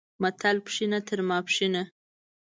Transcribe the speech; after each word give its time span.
متل، 0.21 0.57
پښینه 0.65 0.99
تر 1.07 1.19
ماپښینه 1.29 1.83